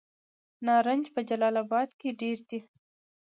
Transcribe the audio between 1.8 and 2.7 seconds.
کې ډیر دی.